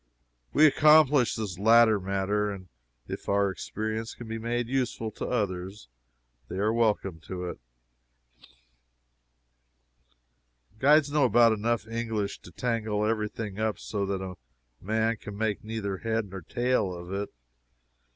[0.51, 2.69] We accomplished this latter matter, and
[3.07, 5.89] if our experience can be made useful to others
[6.47, 7.59] they are welcome to it.
[10.79, 14.37] Guides know about enough English to tangle every thing up so that a
[14.83, 17.29] man can make neither head or tail of it.